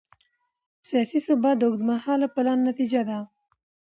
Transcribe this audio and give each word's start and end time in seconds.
سیاسي 0.89 1.19
ثبات 1.27 1.55
د 1.57 1.63
اوږدمهاله 1.67 2.27
پلان 2.35 2.59
نتیجه 2.69 3.01
ده 3.09 3.19